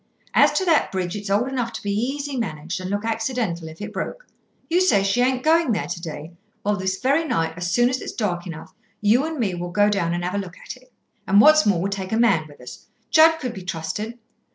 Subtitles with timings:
[0.33, 3.79] As to that bridge, it's old enough to be easy managed, and look accidental if
[3.79, 4.25] it broke.
[4.67, 6.31] You say she ain't going there to day.
[6.63, 9.89] Well, this very night, as soon as it's dark enough, you and me will go
[9.91, 10.91] down and have a look at it.
[11.27, 12.87] And what's more, we'll take a man with us.
[13.11, 14.17] Judd could be trusted.